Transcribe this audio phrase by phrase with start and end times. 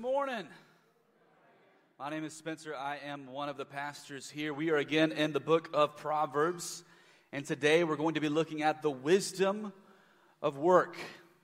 [0.00, 0.46] morning.
[1.98, 2.74] My name is Spencer.
[2.74, 4.54] I am one of the pastors here.
[4.54, 6.82] We are again in the book of Proverbs,
[7.30, 9.72] and today we're going to be looking at the wisdom
[10.40, 10.96] of work.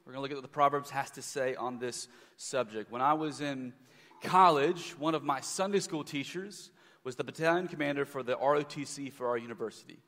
[0.07, 2.91] We're going to look at what the Proverbs has to say on this subject.
[2.91, 3.75] When I was in
[4.23, 6.71] college, one of my Sunday school teachers
[7.05, 9.99] was the battalion commander for the ROTC for our university.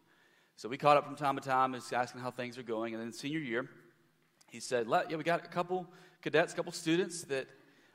[0.57, 2.95] So we caught up from time to time, just asking how things are going.
[2.95, 3.69] And then senior year,
[4.51, 5.87] he said, "Yeah, we got a couple
[6.23, 7.47] cadets, a couple students that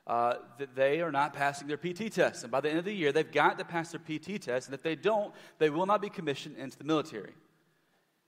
[0.08, 2.44] uh, that they are not passing their PT test.
[2.44, 4.68] And by the end of the year, they've got to pass their PT test.
[4.68, 7.34] And if they don't, they will not be commissioned into the military.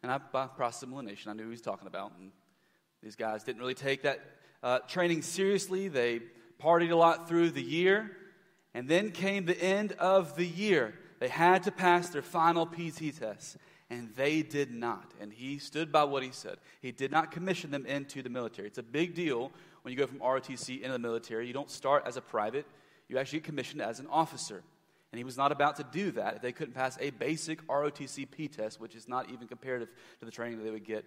[0.02, 2.14] And I, by process of elimination, I knew who he was talking about.
[2.20, 2.32] And
[3.04, 4.22] these guys didn't really take that
[4.64, 5.88] uh, training seriously.
[5.88, 6.22] They
[6.62, 8.12] partied a lot through the year.
[8.74, 10.94] And then came the end of the year.
[11.20, 13.58] They had to pass their final PT test.
[13.90, 15.14] And they did not.
[15.22, 16.58] And he stood by what he said.
[16.82, 18.68] He did not commission them into the military.
[18.68, 19.52] It's a big deal
[19.88, 21.48] when you go from ROTC into the military.
[21.48, 22.66] You don't start as a private,
[23.08, 24.62] you actually get commissioned as an officer.
[25.14, 28.30] And he was not about to do that if they couldn't pass a basic ROTC
[28.30, 29.88] P test, which is not even comparative
[30.20, 31.06] to the training that they would get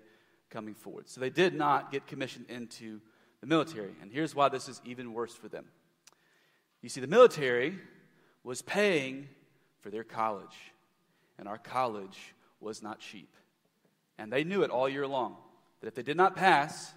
[0.48, 1.10] coming forward.
[1.10, 3.02] So they did not get commissioned into
[3.42, 3.92] the military.
[4.00, 5.66] And here's why this is even worse for them.
[6.80, 7.76] You see, the military
[8.44, 9.28] was paying
[9.82, 10.56] for their college,
[11.38, 13.28] and our college was not cheap.
[14.16, 15.36] And they knew it all year long
[15.82, 16.94] that if they did not pass,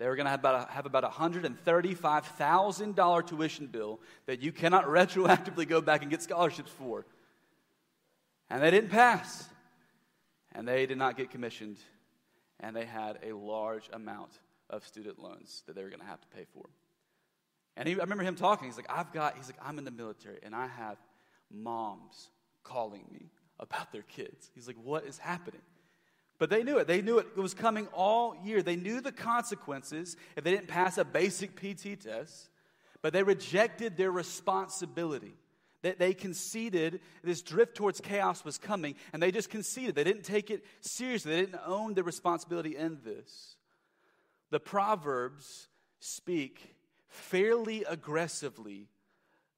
[0.00, 4.50] they were going to have about, a, have about a $135,000 tuition bill that you
[4.50, 7.04] cannot retroactively go back and get scholarships for.
[8.48, 9.46] And they didn't pass.
[10.52, 11.76] And they did not get commissioned.
[12.60, 14.30] And they had a large amount
[14.70, 16.70] of student loans that they were going to have to pay for.
[17.76, 18.68] And he, I remember him talking.
[18.68, 20.96] He's like, I've got, he's like, I'm in the military and I have
[21.52, 22.30] moms
[22.62, 24.50] calling me about their kids.
[24.54, 25.60] He's like, what is happening?
[26.40, 26.86] But they knew it.
[26.86, 28.62] They knew it was coming all year.
[28.62, 32.48] They knew the consequences if they didn't pass a basic PT test,
[33.02, 35.34] but they rejected their responsibility.
[35.82, 39.94] That they conceded this drift towards chaos was coming, and they just conceded.
[39.94, 41.32] They didn't take it seriously.
[41.32, 43.56] They didn't own their responsibility in this.
[44.50, 45.68] The Proverbs
[46.00, 46.74] speak
[47.08, 48.88] fairly aggressively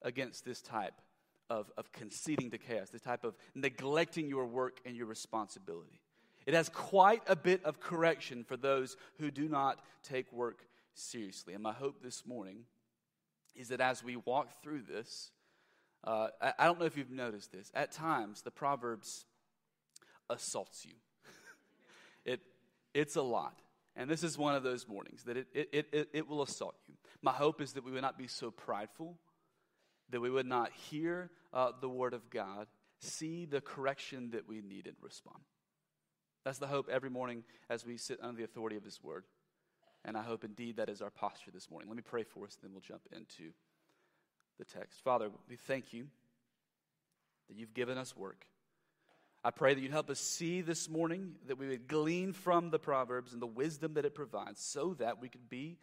[0.03, 1.00] against this type
[1.48, 6.02] of, of conceding to chaos, this type of neglecting your work and your responsibility.
[6.47, 11.54] It has quite a bit of correction for those who do not take work seriously.
[11.54, 12.64] And my hope this morning
[13.54, 15.30] is that as we walk through this,
[16.04, 17.70] uh, I, I, don't know if you've noticed this.
[17.75, 19.25] At times, the Proverbs
[20.28, 20.94] assaults you.
[22.25, 22.41] it,
[22.92, 23.60] it's a lot.
[23.94, 26.94] And this is one of those mornings that it, it, it, it will assault you.
[27.20, 29.16] My hope is that we would not be so prideful,
[30.10, 32.66] that we would not hear uh, the word of God,
[32.98, 35.41] see the correction that we need, and respond.
[36.44, 39.25] That's the hope every morning as we sit under the authority of His Word.
[40.04, 41.88] And I hope indeed that is our posture this morning.
[41.88, 43.53] Let me pray for us, then we'll jump into
[44.58, 45.03] the text.
[45.03, 46.06] Father, we thank you
[47.48, 48.47] that you've given us work.
[49.44, 52.78] I pray that you'd help us see this morning, that we would glean from the
[52.78, 55.78] Proverbs and the wisdom that it provides, so that we could be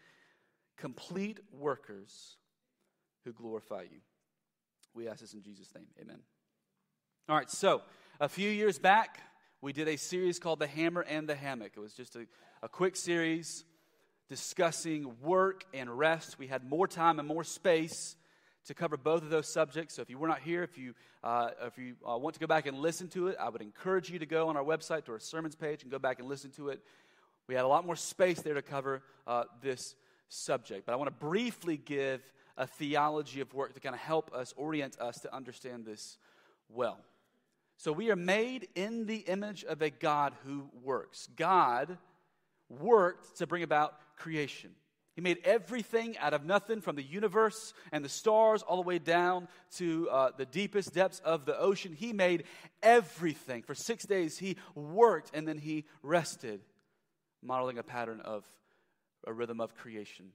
[0.77, 2.37] complete workers
[3.25, 3.99] who glorify you.
[4.93, 5.87] We ask this in Jesus' name.
[6.01, 6.19] Amen.
[7.27, 7.81] All right, so
[8.19, 9.19] a few years back,
[9.61, 11.73] we did a series called The Hammer and the Hammock.
[11.75, 12.25] It was just a,
[12.63, 13.65] a quick series
[14.29, 16.39] discussing work and rest.
[16.39, 18.15] We had more time and more space
[18.67, 19.95] to cover both of those subjects.
[19.95, 20.93] So if you were not here, if you,
[21.23, 24.09] uh, if you uh, want to go back and listen to it, I would encourage
[24.09, 26.51] you to go on our website to our sermons page and go back and listen
[26.51, 26.81] to it.
[27.47, 29.95] We had a lot more space there to cover uh, this
[30.29, 30.85] subject.
[30.85, 32.21] But I want to briefly give
[32.55, 36.17] a theology of work to kind of help us, orient us to understand this
[36.69, 36.99] well.
[37.79, 41.29] So we are made in the image of a God who works.
[41.37, 41.97] God
[42.67, 44.71] worked to bring about creation.
[45.15, 48.99] He made everything out of nothing from the universe and the stars all the way
[48.99, 49.47] down
[49.77, 51.93] to uh, the deepest depths of the ocean.
[51.93, 52.43] He made
[52.83, 53.63] everything.
[53.63, 56.59] For six days, he worked and then he rested,
[57.41, 58.43] modeling a pattern of
[59.25, 60.33] a rhythm of creation.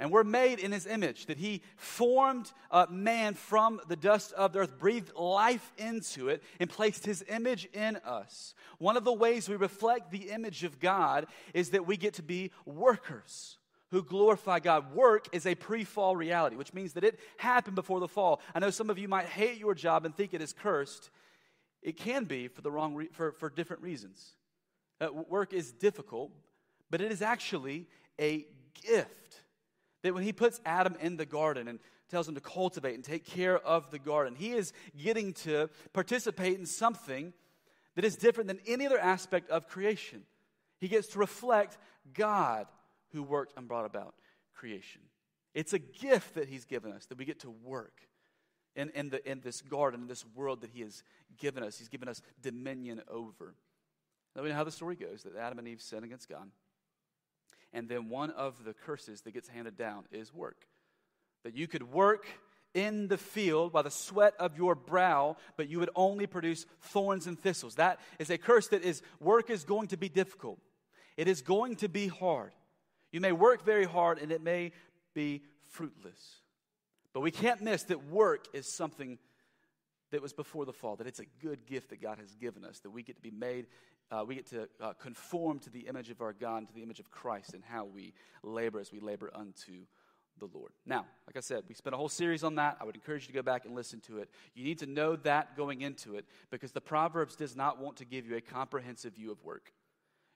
[0.00, 2.50] And we're made in his image, that he formed
[2.88, 7.68] man from the dust of the earth, breathed life into it, and placed his image
[7.74, 8.54] in us.
[8.78, 12.22] One of the ways we reflect the image of God is that we get to
[12.22, 13.58] be workers
[13.90, 14.94] who glorify God.
[14.94, 18.40] Work is a pre fall reality, which means that it happened before the fall.
[18.54, 21.10] I know some of you might hate your job and think it is cursed.
[21.82, 24.32] It can be for, the wrong re- for, for different reasons.
[24.98, 26.30] Uh, work is difficult,
[26.90, 27.86] but it is actually
[28.18, 28.46] a
[28.82, 29.29] gift.
[30.02, 31.78] That when he puts Adam in the garden and
[32.10, 36.58] tells him to cultivate and take care of the garden, he is getting to participate
[36.58, 37.32] in something
[37.94, 40.22] that is different than any other aspect of creation.
[40.78, 41.76] He gets to reflect
[42.14, 42.66] God
[43.12, 44.14] who worked and brought about
[44.54, 45.02] creation.
[45.54, 48.00] It's a gift that He's given us that we get to work
[48.76, 51.02] in, in, the, in this garden, in this world that He has
[51.38, 51.78] given us.
[51.78, 53.54] He's given us dominion over.
[54.34, 56.48] Now we know how the story goes that Adam and Eve sin against God.
[57.72, 60.66] And then one of the curses that gets handed down is work.
[61.44, 62.26] That you could work
[62.74, 67.26] in the field by the sweat of your brow, but you would only produce thorns
[67.26, 67.76] and thistles.
[67.76, 70.58] That is a curse that is work is going to be difficult.
[71.16, 72.52] It is going to be hard.
[73.12, 74.72] You may work very hard and it may
[75.14, 76.40] be fruitless.
[77.12, 79.18] But we can't miss that work is something
[80.12, 82.80] that was before the fall, that it's a good gift that God has given us,
[82.80, 83.66] that we get to be made,
[84.10, 87.00] uh, we get to uh, conform to the image of our God, to the image
[87.00, 88.12] of Christ, and how we
[88.42, 89.84] labor as we labor unto
[90.38, 90.72] the Lord.
[90.86, 92.78] Now, like I said, we spent a whole series on that.
[92.80, 94.30] I would encourage you to go back and listen to it.
[94.54, 98.04] You need to know that going into it because the Proverbs does not want to
[98.04, 99.72] give you a comprehensive view of work.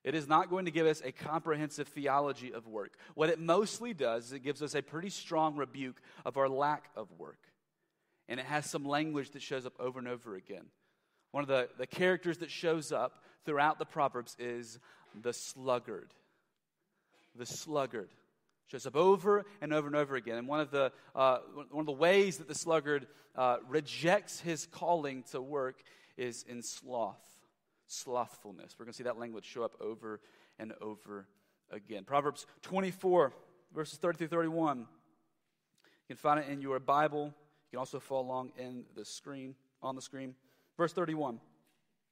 [0.05, 2.99] It is not going to give us a comprehensive theology of work.
[3.15, 6.91] What it mostly does is it gives us a pretty strong rebuke of our lack
[6.94, 7.38] of work.
[8.29, 10.67] And it has some language that shows up over and over again.
[11.35, 14.79] One of the, the characters that shows up throughout the Proverbs is
[15.21, 16.15] the sluggard.
[17.35, 18.09] The sluggard
[18.69, 20.37] shows up over and over and over again.
[20.37, 21.39] And one of the, uh,
[21.73, 25.83] one of the ways that the sluggard uh, rejects his calling to work
[26.17, 27.19] is in sloth
[27.89, 28.77] slothfulness.
[28.79, 30.21] We're going to see that language show up over
[30.61, 31.27] and over
[31.69, 32.05] again.
[32.05, 33.33] Proverbs 24,
[33.75, 34.79] verses 30 through 31.
[34.79, 34.87] You
[36.07, 37.25] can find it in your Bible.
[37.25, 40.37] You can also follow along in the screen, on the screen.
[40.76, 41.41] Verse 31.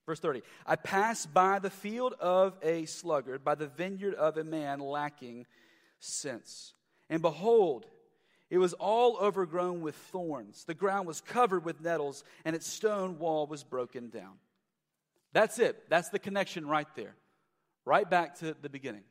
[0.07, 0.43] Verse 30.
[0.67, 5.47] I passed by the field of a sluggard, by the vineyard of a man lacking
[6.01, 6.75] sense.
[7.09, 7.87] And behold,
[8.51, 10.65] it was all overgrown with thorns.
[10.65, 14.35] The ground was covered with nettles, and its stone wall was broken down.
[15.33, 15.89] That's it.
[15.89, 17.15] That's the connection right there.
[17.85, 19.05] Right back to the beginning.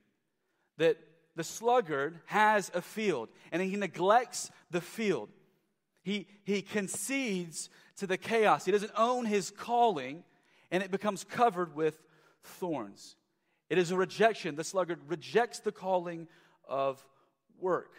[0.78, 0.98] That
[1.36, 5.30] the sluggard has a field and he neglects the field.
[6.04, 8.66] He, he concedes to the chaos.
[8.66, 10.24] He doesn't own his calling
[10.72, 12.02] and it becomes covered with
[12.44, 13.16] thorns.
[13.70, 14.56] It is a rejection.
[14.56, 16.28] The sluggard rejects the calling
[16.68, 17.04] of
[17.60, 17.94] work.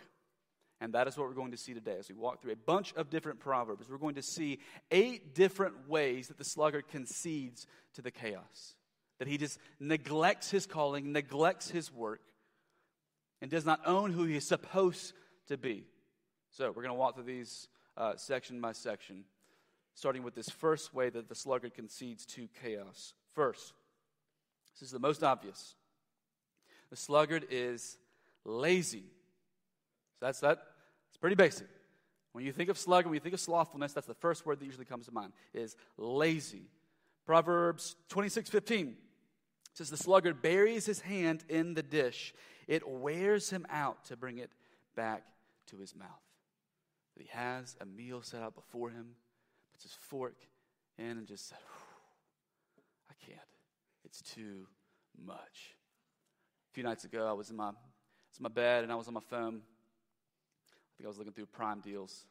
[0.80, 2.92] And that is what we're going to see today as we walk through a bunch
[2.94, 3.88] of different proverbs.
[3.88, 4.58] We're going to see
[4.90, 8.74] eight different ways that the sluggard concedes to the chaos.
[9.18, 12.22] That he just neglects his calling, neglects his work,
[13.40, 15.12] and does not own who he is supposed
[15.46, 15.84] to be.
[16.50, 19.24] So we're going to walk through these uh, section by section,
[19.94, 23.14] starting with this first way that the sluggard concedes to chaos.
[23.34, 23.72] First,
[24.74, 25.74] this is the most obvious.
[26.90, 27.96] The sluggard is
[28.44, 29.04] lazy.
[30.18, 30.62] So that's that
[31.08, 31.66] It's pretty basic.
[32.32, 34.64] When you think of sluggard, when you think of slothfulness, that's the first word that
[34.64, 36.62] usually comes to mind is lazy.
[37.26, 38.96] Proverbs 26, 15
[39.74, 42.34] says, The sluggard buries his hand in the dish.
[42.66, 44.50] It wears him out to bring it
[44.96, 45.24] back
[45.66, 46.08] to his mouth.
[47.16, 49.14] That he has a meal set out before him,
[49.72, 50.36] puts his fork
[50.98, 51.58] in and just says,
[53.10, 53.40] I can't.
[54.04, 54.66] It's too
[55.24, 55.76] much.
[56.70, 59.08] A few nights ago, I was in my, was in my bed and I was
[59.08, 59.62] on my phone
[60.92, 62.26] I think I was looking through prime deals.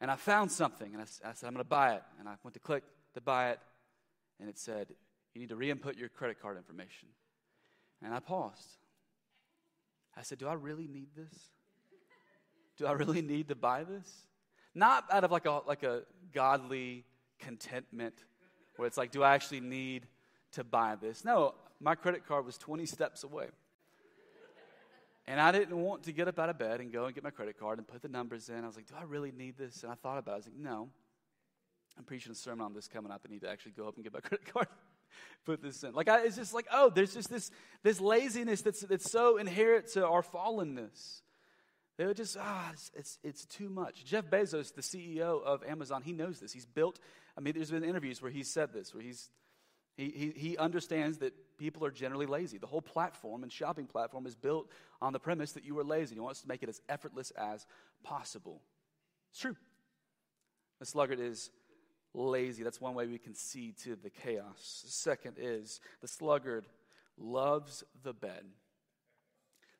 [0.00, 2.02] And I found something, and I, I said, I'm going to buy it.
[2.18, 2.82] And I went to click
[3.14, 3.60] to buy it,
[4.40, 4.88] and it said,
[5.34, 7.08] You need to re input your credit card information.
[8.02, 8.76] And I paused.
[10.16, 11.38] I said, Do I really need this?
[12.76, 14.10] Do I really need to buy this?
[14.74, 16.02] Not out of like a, like a
[16.32, 17.04] godly
[17.38, 18.24] contentment
[18.76, 20.06] where it's like, Do I actually need
[20.52, 21.24] to buy this?
[21.24, 23.46] No, my credit card was 20 steps away.
[25.26, 27.30] And I didn't want to get up out of bed and go and get my
[27.30, 28.62] credit card and put the numbers in.
[28.62, 29.82] I was like, do I really need this?
[29.82, 30.34] And I thought about it.
[30.34, 30.88] I was like, no.
[31.96, 33.22] I'm preaching a sermon on this coming up.
[33.26, 34.66] I need to actually go up and get my credit card,
[35.46, 35.94] put this in.
[35.94, 37.50] Like, I, it's just like, oh, there's just this,
[37.82, 41.22] this laziness that's, that's so inherent to our fallenness.
[41.96, 44.04] They would just, ah, it's, it's, it's, too much.
[44.04, 46.52] Jeff Bezos, the CEO of Amazon, he knows this.
[46.52, 46.98] He's built,
[47.38, 49.30] I mean, there's been interviews where he's said this, where he's
[49.96, 52.58] he, he, he understands that people are generally lazy.
[52.58, 54.68] The whole platform and shopping platform is built
[55.00, 56.16] on the premise that you are lazy.
[56.16, 57.64] He wants to make it as effortless as
[58.02, 58.60] possible.
[59.30, 59.56] It's true.
[60.80, 61.50] The sluggard is
[62.12, 62.64] lazy.
[62.64, 64.82] That's one way we can see to the chaos.
[64.84, 66.66] The second is the sluggard
[67.16, 68.44] loves the bed.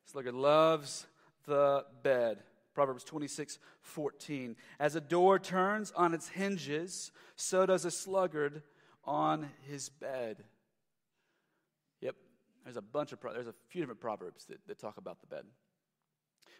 [0.05, 1.05] The sluggard loves
[1.45, 2.43] the bed.
[2.73, 4.55] Proverbs 26, 14.
[4.79, 8.63] As a door turns on its hinges, so does a sluggard
[9.05, 10.43] on his bed.
[12.01, 12.15] Yep,
[12.65, 15.45] there's a bunch of, there's a few different proverbs that, that talk about the bed.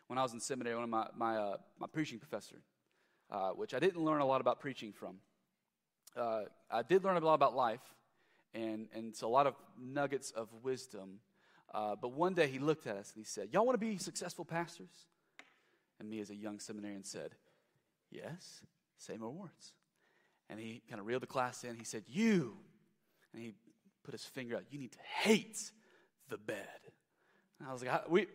[0.08, 2.62] When I was in seminary, one of my, my, uh, my preaching professor,
[3.30, 5.18] uh, which I didn't learn a lot about preaching from,
[6.16, 7.82] uh, I did learn a lot about life
[8.54, 11.20] and, and so a lot of nuggets of wisdom.
[11.76, 13.98] Uh, but one day he looked at us and he said, Y'all want to be
[13.98, 15.08] successful pastors?
[16.00, 17.32] And me, as a young seminarian, said,
[18.10, 18.62] Yes,
[18.98, 19.74] say more words.
[20.50, 21.76] And he kind of reeled the class in.
[21.76, 22.56] He said, You.
[23.34, 23.56] And he
[24.06, 25.70] put his finger out, You need to hate
[26.30, 26.80] the bed.
[27.60, 28.28] And I was like, I, We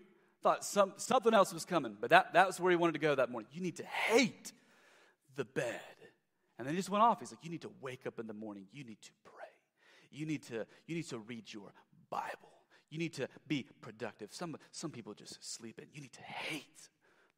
[0.42, 3.14] thought some, something else was coming, but that, that was where he wanted to go
[3.14, 3.48] that morning.
[3.54, 4.52] You need to hate
[5.36, 5.80] the bed.
[6.58, 7.20] And then he just went off.
[7.20, 8.66] He's like, You need to wake up in the morning.
[8.70, 9.32] You need to pray.
[10.10, 11.72] You need to, you need to read your
[12.10, 12.49] Bible.
[12.90, 14.32] You need to be productive.
[14.32, 15.86] Some, some people just sleep in.
[15.92, 16.88] You need to hate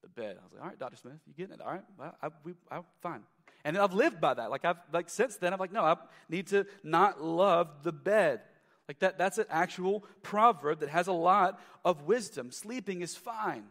[0.02, 0.36] the bed.
[0.40, 0.96] I was like, all right, Dr.
[0.96, 1.60] Smith, you getting it?
[1.60, 3.20] All right, well, I, we, I'm fine.
[3.64, 4.50] And I've lived by that.
[4.50, 5.96] Like I've like since then, I'm like, no, I
[6.28, 8.40] need to not love the bed.
[8.88, 12.50] Like that, that's an actual proverb that has a lot of wisdom.
[12.50, 13.64] Sleeping is fine.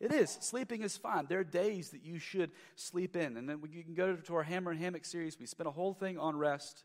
[0.00, 0.30] It is.
[0.40, 1.26] Sleeping is fine.
[1.28, 3.36] There are days that you should sleep in.
[3.36, 5.38] And then you can go to our Hammer and Hammock series.
[5.40, 6.84] We spent a whole thing on rest.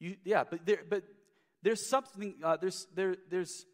[0.00, 1.04] You, yeah, but there, but
[1.62, 3.66] there's something, uh, there's, there, there's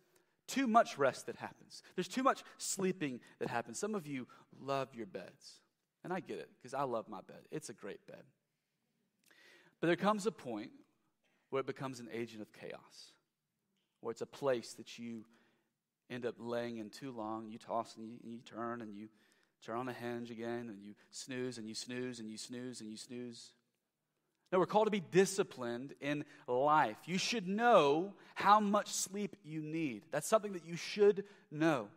[0.46, 1.82] too much rest that happens.
[1.94, 3.78] There's too much sleeping that happens.
[3.78, 4.26] Some of you
[4.60, 5.60] love your beds.
[6.04, 7.40] And I get it because I love my bed.
[7.50, 8.22] It's a great bed.
[9.80, 10.70] But there comes a point
[11.50, 13.12] where it becomes an agent of chaos,
[14.00, 15.24] where it's a place that you
[16.10, 17.48] end up laying in too long.
[17.48, 19.08] You toss and you, and you turn and you
[19.64, 22.90] turn on the hinge again and you snooze and you snooze and you snooze and
[22.90, 23.52] you snooze.
[24.50, 26.96] No, we're called to be disciplined in life.
[27.04, 30.04] You should know how much sleep you need.
[30.10, 31.88] That's something that you should know.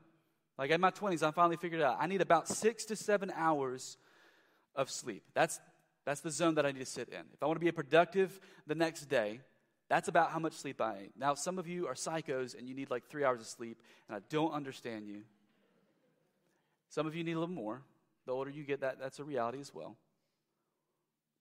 [0.58, 3.98] Like in my 20s, I finally figured out I need about six to seven hours
[4.76, 5.24] of sleep.
[5.34, 5.60] That's,
[6.06, 7.22] that's the zone that I need to sit in.
[7.34, 9.40] If I want to be productive the next day,
[9.88, 11.12] that's about how much sleep I need.
[11.18, 14.16] Now, some of you are psychos and you need like three hours of sleep, and
[14.16, 15.24] I don't understand you.
[16.90, 17.82] Some of you need a little more.
[18.26, 19.96] The older you get, that, that's a reality as well.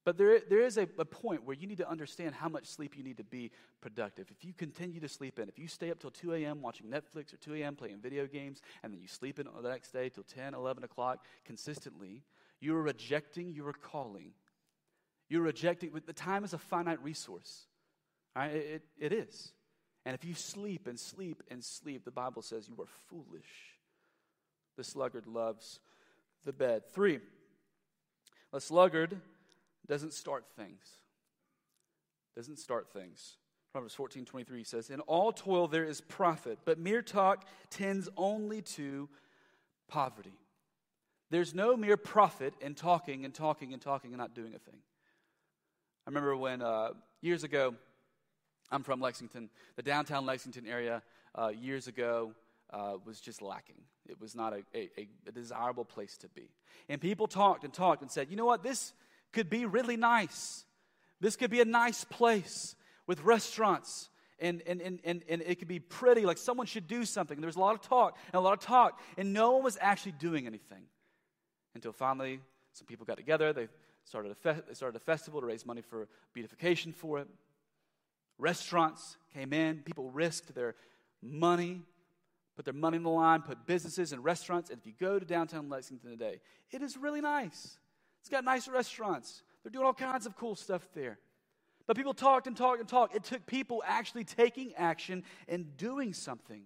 [0.04, 2.96] But there, there is a, a, point where you need to understand how much sleep
[2.96, 3.50] you need to be
[3.82, 4.30] productive.
[4.30, 6.62] If you continue to sleep in, if you stay up till 2 a.m.
[6.62, 7.76] watching Netflix or 2 a.m.
[7.76, 11.24] playing video games, and then you sleep in the next day till 10, 11 o'clock
[11.44, 12.22] consistently,
[12.60, 14.32] you are rejecting your calling.
[15.28, 17.66] You're rejecting, the time is a finite resource.
[18.34, 18.52] Right?
[18.52, 19.52] It, it is.
[20.06, 23.76] And if you sleep and sleep and sleep, the Bible says you are foolish.
[24.78, 25.78] The sluggard loves
[26.44, 26.84] the bed.
[26.94, 27.20] Three,
[28.52, 29.20] a sluggard
[29.90, 30.86] doesn't start things.
[32.36, 33.36] Doesn't start things.
[33.72, 38.62] Proverbs 14 23 says, In all toil there is profit, but mere talk tends only
[38.62, 39.08] to
[39.88, 40.38] poverty.
[41.30, 44.78] There's no mere profit in talking and talking and talking and not doing a thing.
[46.06, 47.74] I remember when uh, years ago,
[48.70, 51.02] I'm from Lexington, the downtown Lexington area
[51.34, 52.32] uh, years ago
[52.72, 53.82] uh, was just lacking.
[54.08, 56.48] It was not a, a, a desirable place to be.
[56.88, 58.92] And people talked and talked and said, you know what, this,
[59.32, 60.64] could be really nice.
[61.20, 62.74] This could be a nice place
[63.06, 64.08] with restaurants.
[64.38, 67.40] And, and, and, and, and it could be pretty, like someone should do something.
[67.40, 69.76] There was a lot of talk and a lot of talk, and no one was
[69.80, 70.84] actually doing anything.
[71.74, 72.40] Until finally,
[72.72, 73.52] some people got together.
[73.52, 73.68] They
[74.04, 77.28] started a, fe- they started a festival to raise money for beautification for it.
[78.38, 79.80] Restaurants came in.
[79.84, 80.74] People risked their
[81.22, 81.82] money,
[82.56, 84.70] put their money on the line, put businesses and restaurants.
[84.70, 87.78] And if you go to downtown Lexington today, it is really nice.
[88.20, 89.42] It's got nice restaurants.
[89.62, 91.18] They're doing all kinds of cool stuff there.
[91.86, 93.16] But people talked and talked and talked.
[93.16, 96.62] It took people actually taking action and doing something.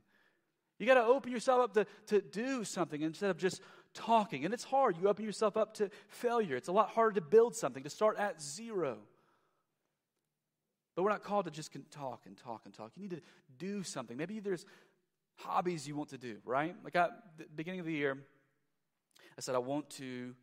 [0.79, 3.63] You got to open yourself up to, to do something instead of just
[3.95, 4.45] talking.
[4.45, 4.97] And it's hard.
[5.01, 6.57] You open yourself up to failure.
[6.57, 8.99] It's a lot harder to build something, to start at zero.
[10.95, 12.93] But we're not called to just talk and talk and talk.
[12.97, 13.23] You need to
[13.59, 14.17] do something.
[14.17, 14.67] Maybe there's
[15.37, 16.75] hobbies you want to do, right?
[16.85, 18.19] Like at the beginning of the year,
[19.37, 20.35] I said, I want to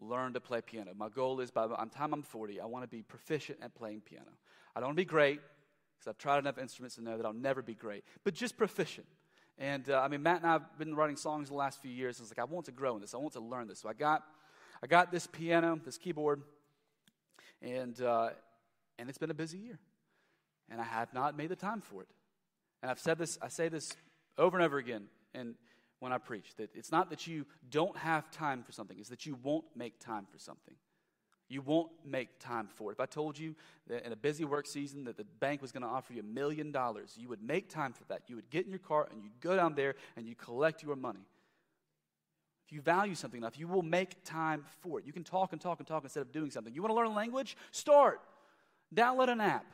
[0.00, 0.92] learn to play piano.
[0.96, 4.00] My goal is by the time I'm 40, I want to be proficient at playing
[4.00, 4.30] piano.
[4.74, 5.40] I don't want to be great
[5.98, 9.06] because I've tried enough instruments to know that I'll never be great, but just proficient.
[9.58, 12.18] And uh, I mean, Matt and I have been writing songs the last few years.
[12.18, 13.12] It's like I want to grow in this.
[13.12, 13.80] I want to learn this.
[13.80, 14.22] So I got,
[14.82, 16.42] I got this piano, this keyboard,
[17.60, 18.30] and uh,
[18.98, 19.78] and it's been a busy year,
[20.70, 22.08] and I have not made the time for it.
[22.82, 23.38] And I've said this.
[23.42, 23.94] I say this
[24.38, 25.08] over and over again.
[25.34, 25.54] And
[26.00, 26.54] when I preach.
[26.56, 29.98] That it's not that you don't have time for something, it's that you won't make
[30.00, 30.74] time for something.
[31.48, 32.94] You won't make time for it.
[32.94, 33.56] If I told you
[33.88, 36.22] that in a busy work season that the bank was going to offer you a
[36.22, 38.22] million dollars, you would make time for that.
[38.28, 40.94] You would get in your car and you'd go down there and you'd collect your
[40.94, 41.26] money.
[42.66, 45.04] If you value something enough, you will make time for it.
[45.04, 46.72] You can talk and talk and talk instead of doing something.
[46.72, 47.56] You want to learn a language?
[47.72, 48.20] Start.
[48.94, 49.66] Download an app.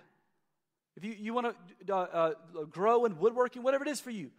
[0.97, 1.55] If you, you want
[1.87, 4.31] to uh, uh, grow in woodworking, whatever it is for you,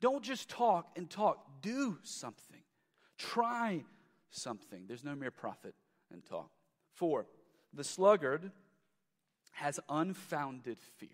[0.00, 2.62] don't just talk and talk, do something.
[3.18, 3.84] Try
[4.30, 4.84] something.
[4.86, 5.74] There's no mere profit
[6.12, 6.50] in talk.
[6.94, 7.26] Four,
[7.72, 8.50] the sluggard
[9.52, 11.08] has unfounded fear.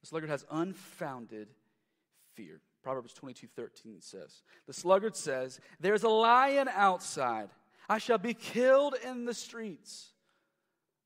[0.00, 1.48] The sluggard has unfounded
[2.34, 2.60] fear.
[2.82, 4.42] Proverbs 22 13 says.
[4.66, 7.50] The sluggard says, There's a lion outside.
[7.88, 10.12] I shall be killed in the streets.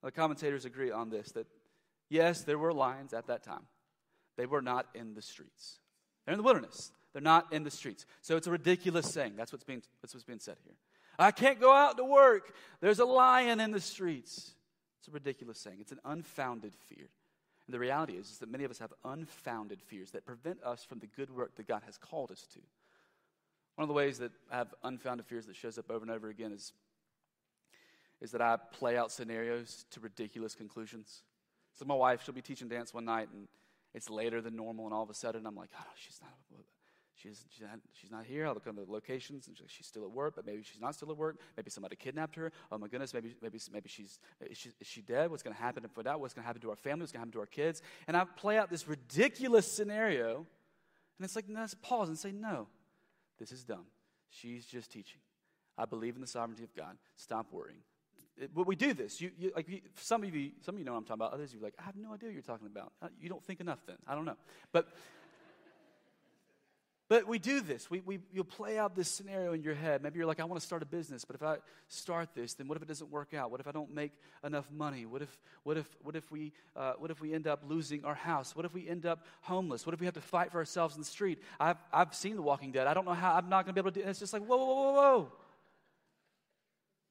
[0.02, 1.46] The commentators agree on this that
[2.08, 3.66] yes, there were lions at that time.
[4.36, 5.78] They were not in the streets.
[6.24, 6.92] They're in the wilderness.
[7.12, 8.06] They're not in the streets.
[8.20, 9.34] So it's a ridiculous saying.
[9.36, 10.74] That's what's being, that's what's being said here.
[11.18, 12.54] I can't go out to work.
[12.80, 14.52] There's a lion in the streets.
[14.98, 15.78] It's a ridiculous saying.
[15.80, 17.08] It's an unfounded fear.
[17.66, 20.84] And the reality is, is that many of us have unfounded fears that prevent us
[20.84, 22.60] from the good work that God has called us to.
[23.76, 26.28] One of the ways that I have unfounded fears that shows up over and over
[26.28, 26.72] again is,
[28.20, 31.22] is that I play out scenarios to ridiculous conclusions.
[31.74, 33.48] So my wife, she'll be teaching dance one night, and
[33.94, 36.32] it's later than normal, and all of a sudden I'm like, oh, she's not,
[37.14, 38.46] she's, she's not, she's not here.
[38.46, 41.10] I look on the locations, and she's still at work, but maybe she's not still
[41.10, 41.38] at work.
[41.56, 42.52] Maybe somebody kidnapped her.
[42.70, 45.30] Oh my goodness, maybe, maybe, maybe she's, is she, is she dead?
[45.30, 46.16] What's going to happen if we die?
[46.16, 47.02] What's going to happen to our family?
[47.02, 47.82] What's going to happen to our kids?
[48.08, 50.46] And I play out this ridiculous scenario,
[51.18, 52.68] and it's like, let's pause and say, no,
[53.38, 53.86] this is dumb.
[54.30, 55.20] She's just teaching.
[55.76, 56.96] I believe in the sovereignty of God.
[57.16, 57.80] Stop worrying
[58.54, 59.20] but we do this.
[59.20, 61.34] You, you, like you, some of you, some of you know what I'm talking about.
[61.34, 62.92] Others of you are like, I have no idea what you're talking about.
[63.00, 63.96] Uh, you don't think enough then.
[64.06, 64.36] I don't know.
[64.72, 64.88] But,
[67.08, 67.90] but we do this.
[67.90, 70.02] We, we, you'll play out this scenario in your head.
[70.02, 71.58] Maybe you're like, I want to start a business, but if I
[71.88, 73.50] start this, then what if it doesn't work out?
[73.50, 74.12] What if I don't make
[74.42, 75.04] enough money?
[75.04, 78.14] What if, what if, what if, we, uh, what if we end up losing our
[78.14, 78.56] house?
[78.56, 79.84] What if we end up homeless?
[79.84, 81.38] What if we have to fight for ourselves in the street?
[81.60, 82.86] I've, I've seen The Walking Dead.
[82.86, 84.10] I don't know how I'm not going to be able to do it.
[84.10, 85.32] It's just like, whoa, whoa, whoa, whoa.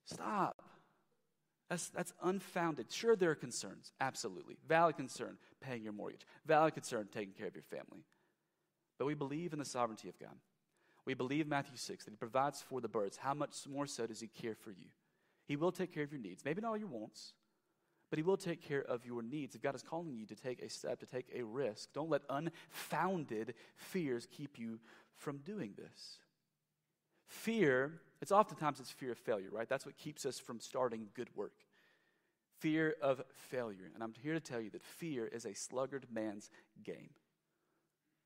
[0.06, 0.64] Stop.
[1.72, 2.92] That's, that's unfounded.
[2.92, 4.58] Sure, there are concerns, absolutely.
[4.68, 6.26] Valid concern, paying your mortgage.
[6.46, 8.04] Valid concern, taking care of your family.
[9.00, 10.36] But we believe in the sovereignty of God.
[11.06, 13.16] We believe Matthew 6 that He provides for the birds.
[13.16, 14.88] How much more so does He care for you?
[15.46, 16.44] He will take care of your needs.
[16.44, 17.36] Maybe not all your wants,
[18.10, 19.56] but He will take care of your needs.
[19.56, 22.24] If God is calling you to take a step, to take a risk, don't let
[22.30, 24.82] unfounded fears keep you
[25.16, 26.18] from doing this.
[27.28, 29.68] Fear, it's oftentimes it's fear of failure, right?
[29.68, 31.54] That's what keeps us from starting good work.
[32.60, 33.90] Fear of failure.
[33.94, 36.52] And I'm here to tell you that fear is a sluggard man's
[36.84, 37.10] game.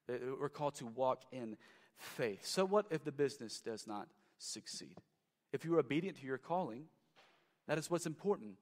[0.07, 1.57] We're called to walk in
[1.97, 2.45] faith.
[2.45, 4.97] So, what if the business does not succeed?
[5.51, 6.83] If you're obedient to your calling,
[7.67, 8.55] that is what's important.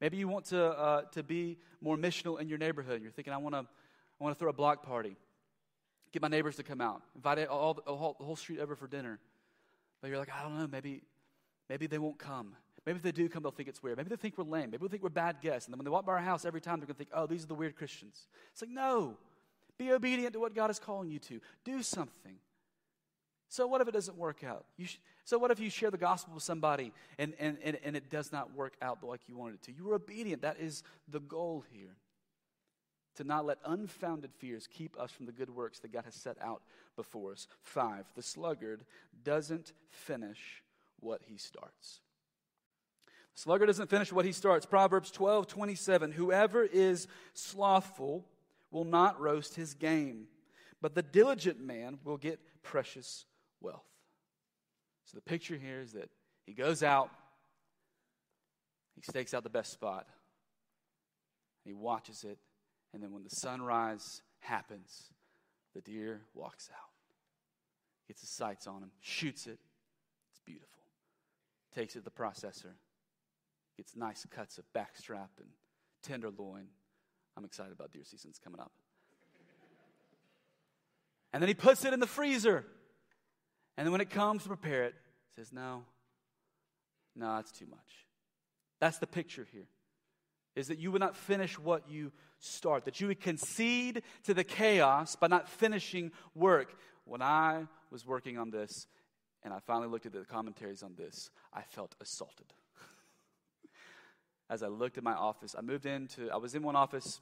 [0.00, 3.00] Maybe you want to, uh, to be more missional in your neighborhood.
[3.00, 5.16] You're thinking, I want to I wanna throw a block party,
[6.12, 9.18] get my neighbors to come out, invite all, whole, the whole street over for dinner.
[10.02, 11.02] But you're like, I don't know, maybe,
[11.70, 12.54] maybe they won't come.
[12.84, 13.96] Maybe if they do come, they'll think it's weird.
[13.96, 14.70] Maybe they think we're lame.
[14.70, 15.68] Maybe they'll think we're bad guests.
[15.68, 17.26] And then when they walk by our house every time, they're going to think, oh,
[17.26, 18.26] these are the weird Christians.
[18.50, 19.16] It's like, no.
[19.78, 21.40] Be obedient to what God is calling you to.
[21.64, 22.34] Do something.
[23.48, 24.64] So what if it doesn't work out?
[24.82, 28.10] Sh- so what if you share the gospel with somebody and, and, and, and it
[28.10, 29.72] does not work out like you wanted it to?
[29.72, 30.42] You were obedient.
[30.42, 31.94] That is the goal here.
[33.16, 36.36] To not let unfounded fears keep us from the good works that God has set
[36.40, 36.62] out
[36.96, 37.46] before us.
[37.62, 38.84] Five, the sluggard
[39.22, 40.62] doesn't finish
[41.00, 42.00] what he starts.
[43.34, 44.64] The sluggard doesn't finish what he starts.
[44.64, 46.12] Proverbs 12, 27.
[46.12, 48.26] Whoever is slothful
[48.70, 50.26] will not roast his game,
[50.80, 53.26] but the diligent man will get precious
[53.60, 53.84] wealth.
[55.04, 56.08] So the picture here is that
[56.46, 57.10] he goes out,
[58.94, 60.06] he stakes out the best spot,
[61.64, 62.38] he watches it,
[62.92, 65.10] and then when the sunrise happens,
[65.74, 66.90] the deer walks out,
[68.06, 69.58] gets his sights on him, shoots it.
[70.30, 70.68] It's beautiful.
[71.74, 72.74] Takes it to the processor,
[73.76, 75.48] gets nice cuts of backstrap and
[76.02, 76.66] tenderloin.
[77.36, 78.72] I'm excited about deer season's coming up.
[81.32, 82.66] And then he puts it in the freezer.
[83.78, 84.94] And then when it comes to prepare it,
[85.34, 85.84] says, No,
[87.16, 88.06] no, it's too much.
[88.80, 89.66] That's the picture here.
[90.54, 94.44] Is that you would not finish what you start, that you would concede to the
[94.44, 96.74] chaos by not finishing work.
[97.04, 98.86] When I was working on this,
[99.42, 102.52] and I finally looked at the commentaries on this, I felt assaulted.
[104.50, 107.20] As I looked at my office, I moved into, I was in one office.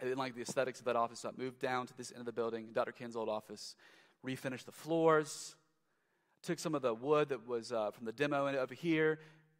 [0.00, 2.20] I didn't like the aesthetics of that office, so I moved down to this end
[2.20, 2.92] of the building, Dr.
[2.92, 3.76] Ken's old office,
[4.26, 5.54] refinished the floors,
[6.42, 9.18] took some of the wood that was uh, from the demo over here,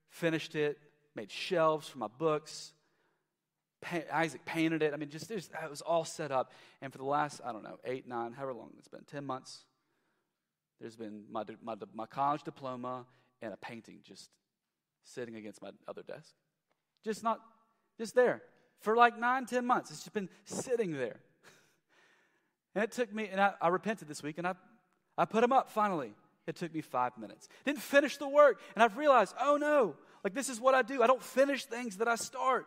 [0.08, 0.78] finished it,
[1.14, 2.72] made shelves for my books.
[4.12, 4.92] Isaac painted it.
[4.92, 6.52] I mean, just it was all set up.
[6.82, 9.64] And for the last, I don't know, eight, nine, however long it's been, 10 months,
[10.80, 13.06] there's been my, my, my college diploma
[13.42, 14.30] and a painting just
[15.02, 16.34] sitting against my other desk.
[17.04, 17.40] Just not,
[17.98, 18.42] just there.
[18.80, 19.90] For like nine, ten months.
[19.90, 21.20] It's just been sitting there.
[22.74, 24.54] and it took me, and I, I repented this week, and I,
[25.18, 26.14] I put them up finally.
[26.46, 27.48] It took me five minutes.
[27.64, 28.60] Didn't finish the work.
[28.74, 31.02] And I've realized, oh no, like this is what I do.
[31.02, 32.66] I don't finish things that I start.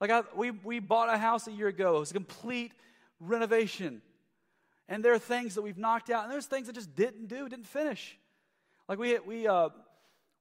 [0.00, 1.96] Like I, we, we bought a house a year ago.
[1.96, 2.72] It was a complete
[3.20, 4.02] renovation.
[4.88, 7.48] And there are things that we've knocked out, and there's things that just didn't do,
[7.48, 8.18] didn't finish.
[8.86, 9.70] Like we, we, uh,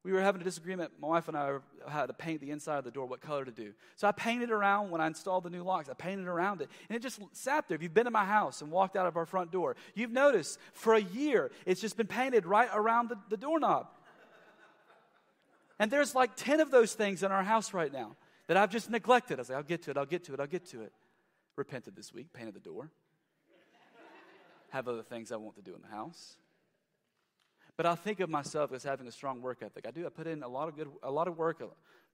[0.03, 0.91] we were having a disagreement.
[0.99, 3.51] My wife and I had to paint the inside of the door, what color to
[3.51, 3.71] do.
[3.95, 5.87] So I painted around when I installed the new locks.
[5.87, 7.75] I painted around it, and it just sat there.
[7.75, 10.59] If you've been in my house and walked out of our front door, you've noticed
[10.73, 13.87] for a year it's just been painted right around the, the doorknob.
[15.79, 18.15] And there's like 10 of those things in our house right now
[18.47, 19.39] that I've just neglected.
[19.39, 20.93] I was like, I'll get to it, I'll get to it, I'll get to it.
[21.55, 22.89] Repented this week, painted the door.
[24.69, 26.37] Have other things I want to do in the house.
[27.75, 29.85] But I think of myself as having a strong work ethic.
[29.87, 30.05] I do.
[30.05, 31.61] I put in a lot of good, a lot of work,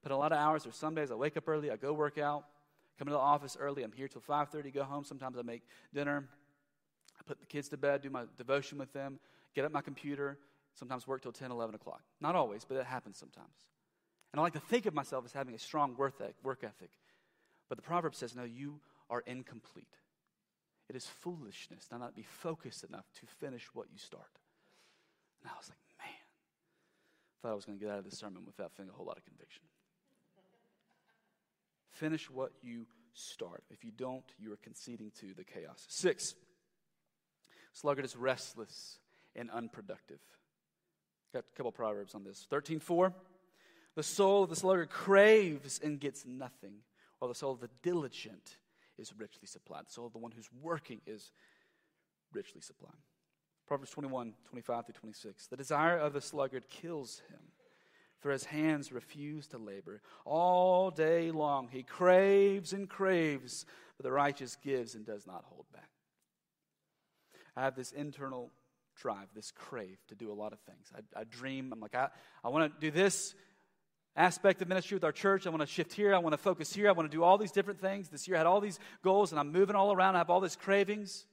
[0.01, 0.63] put a lot of hours.
[0.63, 2.45] There's some days I wake up early, I go work out,
[2.97, 3.83] come to the office early.
[3.83, 4.73] I'm here till 5:30.
[4.73, 5.03] Go home.
[5.03, 6.27] Sometimes I make dinner.
[7.19, 9.19] I put the kids to bed, do my devotion with them,
[9.53, 10.37] get up my computer.
[10.75, 12.01] Sometimes work till 10, 11 o'clock.
[12.21, 13.67] Not always, but it happens sometimes.
[14.31, 16.21] And I like to think of myself as having a strong work
[16.63, 16.91] ethic.
[17.67, 18.79] But the proverb says, no, you
[19.09, 19.97] are incomplete.
[20.89, 24.39] It is foolishness not to not be focused enough to finish what you start.
[25.41, 28.17] And I was like, man, I thought I was going to get out of this
[28.17, 29.63] sermon without feeling a whole lot of conviction.
[31.91, 33.63] Finish what you start.
[33.69, 35.85] If you don't, you are conceding to the chaos.
[35.89, 36.35] Six,
[37.73, 38.99] sluggard is restless
[39.35, 40.19] and unproductive.
[41.33, 42.47] Got a couple proverbs on this.
[42.49, 43.13] 13:4.
[43.95, 46.83] The soul of the sluggard craves and gets nothing,
[47.19, 48.57] while the soul of the diligent
[48.97, 49.87] is richly supplied.
[49.87, 51.31] The soul of the one who's working is
[52.33, 53.01] richly supplied.
[53.67, 55.47] Proverbs 21, 25 through 26.
[55.47, 57.51] The desire of the sluggard kills him,
[58.19, 60.01] for his hands refuse to labor.
[60.25, 63.65] All day long he craves and craves,
[63.97, 65.89] but the righteous gives and does not hold back.
[67.55, 68.51] I have this internal
[68.99, 70.91] drive, this crave to do a lot of things.
[70.95, 72.09] I, I dream, I'm like, I,
[72.43, 73.35] I want to do this
[74.15, 75.47] aspect of ministry with our church.
[75.47, 76.13] I want to shift here.
[76.13, 76.89] I want to focus here.
[76.89, 78.09] I want to do all these different things.
[78.09, 80.15] This year I had all these goals, and I'm moving all around.
[80.15, 81.25] I have all these cravings.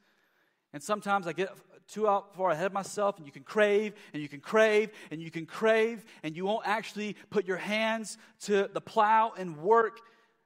[0.73, 1.51] And sometimes I get
[1.89, 5.21] too out far ahead of myself, and you can crave, and you can crave, and
[5.21, 10.01] you can crave, and you won't actually put your hands to the plow and work.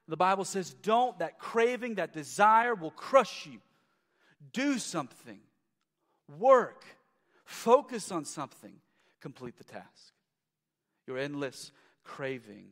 [0.09, 1.19] The Bible says, don't.
[1.19, 3.61] That craving, that desire will crush you.
[4.53, 5.41] Do something,
[6.39, 6.85] work,
[7.51, 8.75] focus on something,
[9.21, 10.15] complete the task.
[11.07, 11.73] Your endless
[12.05, 12.67] craving.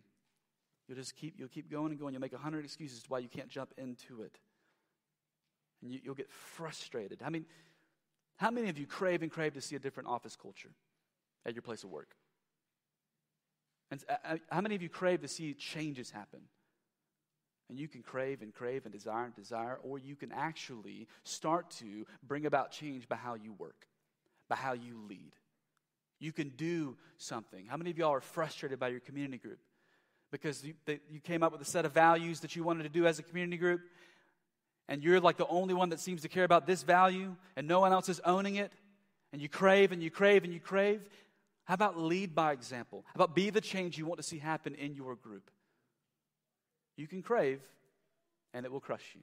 [0.87, 2.15] You'll just keep, you'll keep going and going.
[2.15, 4.39] You'll make a hundred excuses why you can't jump into it.
[5.83, 7.21] And you, will get frustrated.
[7.25, 7.45] I mean,
[8.37, 10.71] how many of you crave and crave to see a different office culture
[11.45, 12.15] at your place of work?
[13.91, 16.41] And uh, uh, how many of you crave to see changes happen?
[17.69, 21.71] And you can crave and crave and desire and desire, or you can actually start
[21.79, 23.87] to bring about change by how you work,
[24.49, 25.33] by how you lead.
[26.21, 27.67] You can do something.
[27.67, 29.61] How many of y'all are frustrated by your community group?
[30.31, 32.89] Because you, they, you came up with a set of values that you wanted to
[32.89, 33.81] do as a community group,
[34.89, 37.81] and you're like the only one that seems to care about this value, and no
[37.81, 38.73] one else is owning it,
[39.33, 41.01] and you crave and you crave and you crave.
[41.65, 43.05] How about lead by example?
[43.09, 45.51] How about be the change you want to see happen in your group?
[46.97, 47.61] You can crave,
[48.55, 49.21] and it will crush you.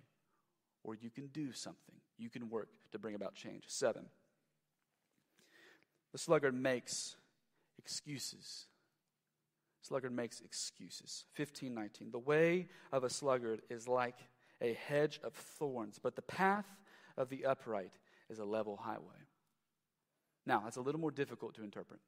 [0.83, 1.95] Or you can do something.
[2.17, 3.63] You can work to bring about change.
[3.67, 4.05] Seven.
[6.15, 7.17] The sluggard makes
[7.77, 8.67] excuses.
[9.81, 11.25] Sluggard makes excuses.
[11.35, 12.11] 1519.
[12.11, 14.15] The way of a sluggard is like
[14.61, 16.67] a hedge of thorns, but the path
[17.17, 17.91] of the upright
[18.29, 19.27] is a level highway.
[20.45, 21.99] Now, that's a little more difficult to interpret,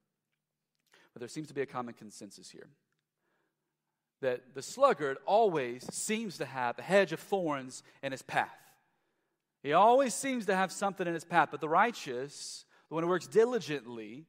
[1.14, 2.70] but there seems to be a common consensus here
[4.22, 8.72] that the sluggard always seems to have a hedge of thorns in his path.
[9.64, 13.10] He always seems to have something in his path, but the righteous, the one who
[13.10, 14.26] works diligently,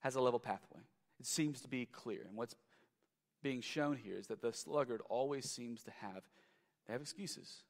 [0.00, 0.80] has a level pathway.
[1.20, 2.20] It seems to be clear.
[2.28, 2.54] And what's
[3.42, 6.22] being shown here is that the sluggard always seems to have
[6.86, 7.62] they have excuses.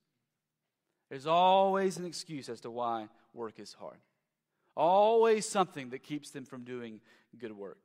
[1.08, 3.98] There's always an excuse as to why work is hard.
[4.76, 7.00] Always something that keeps them from doing
[7.38, 7.78] good work.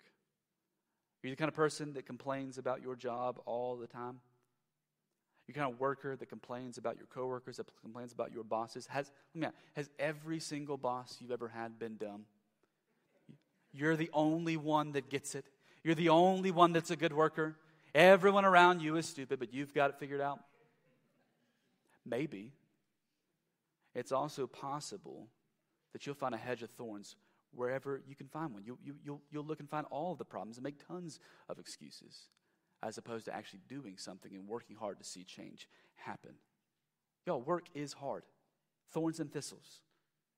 [1.23, 4.21] Are you the kind of person that complains about your job all the time?
[5.49, 8.85] You kind of worker that complains about your coworkers, that complains about your bosses.
[8.85, 12.25] Has, let me ask, has every single boss you've ever had been dumb?
[13.73, 15.45] You're the only one that gets it.
[15.83, 17.55] You're the only one that's a good worker.
[17.95, 20.39] Everyone around you is stupid, but you've got it figured out.
[22.05, 22.51] Maybe.
[23.95, 25.29] It's also possible
[25.93, 27.15] that you'll find a hedge of thorns
[27.55, 28.65] wherever you can find one.
[28.65, 32.27] You, you, you'll, you'll look and find all the problems and make tons of excuses
[32.81, 36.31] as opposed to actually doing something and working hard to see change happen.
[37.25, 38.23] Y'all, work is hard.
[38.93, 39.81] Thorns and thistles.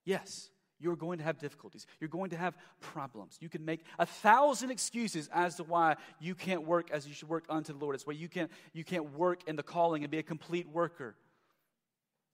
[0.04, 0.50] Yes,
[0.80, 1.86] you're going to have difficulties.
[2.00, 3.38] You're going to have problems.
[3.40, 7.30] You can make a thousand excuses as to why you can't work as you should
[7.30, 7.94] work unto the Lord.
[7.94, 11.16] It's why you can't, you can't work in the calling and be a complete worker.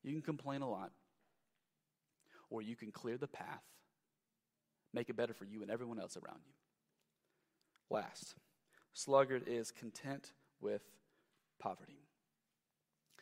[0.04, 0.92] You can complain a lot.
[2.50, 3.64] or you can clear the path,
[4.94, 6.54] make it better for you and everyone else around you.
[7.90, 8.36] Last,
[8.98, 10.82] sluggard is content with
[11.60, 12.02] poverty.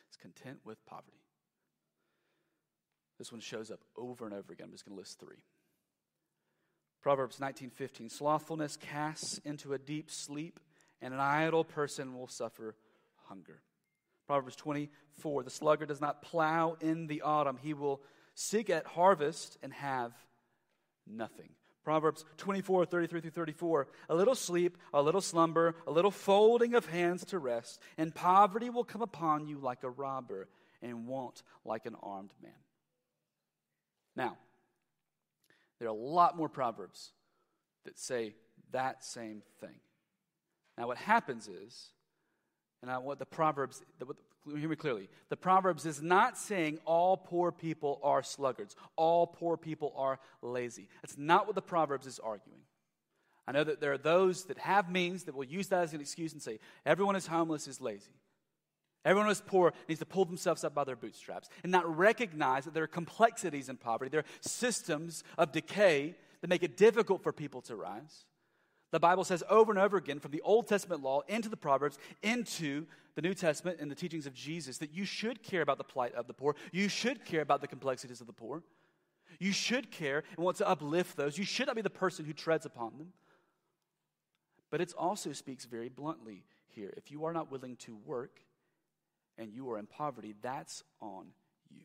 [0.08, 1.22] It's content with poverty.
[3.18, 4.66] This one shows up over and over again.
[4.66, 5.42] I'm just going to list three.
[7.02, 10.60] Proverbs 19:15 Slothfulness casts into a deep sleep,
[11.00, 12.74] and an idle person will suffer
[13.28, 13.60] hunger.
[14.26, 18.02] Proverbs 24 The sluggard does not plow in the autumn, he will
[18.34, 20.12] seek at harvest and have
[21.06, 21.50] nothing.
[21.86, 23.86] Proverbs 24, 33 through 34.
[24.08, 28.70] A little sleep, a little slumber, a little folding of hands to rest, and poverty
[28.70, 30.48] will come upon you like a robber,
[30.82, 32.50] and want like an armed man.
[34.16, 34.36] Now,
[35.78, 37.12] there are a lot more proverbs
[37.84, 38.34] that say
[38.72, 39.78] that same thing.
[40.76, 41.90] Now, what happens is,
[42.86, 43.82] and I want the Proverbs,
[44.46, 45.08] hear me clearly.
[45.28, 50.88] The Proverbs is not saying all poor people are sluggards, all poor people are lazy.
[51.02, 52.60] That's not what the Proverbs is arguing.
[53.44, 56.00] I know that there are those that have means that will use that as an
[56.00, 58.14] excuse and say, everyone who's homeless is lazy.
[59.04, 62.74] Everyone who's poor needs to pull themselves up by their bootstraps and not recognize that
[62.74, 64.10] there are complexities in poverty.
[64.10, 68.26] There are systems of decay that make it difficult for people to rise.
[68.92, 71.98] The Bible says over and over again, from the Old Testament law into the Proverbs,
[72.22, 75.84] into the New Testament and the teachings of Jesus, that you should care about the
[75.84, 76.54] plight of the poor.
[76.72, 78.62] You should care about the complexities of the poor.
[79.38, 81.36] You should care and want to uplift those.
[81.36, 83.12] You should not be the person who treads upon them.
[84.70, 86.92] But it also speaks very bluntly here.
[86.96, 88.40] If you are not willing to work,
[89.38, 91.26] and you are in poverty, that's on
[91.70, 91.84] you.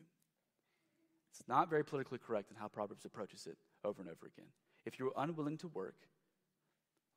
[1.30, 4.48] It's not very politically correct in how Proverbs approaches it over and over again.
[4.84, 5.96] If you're unwilling to work,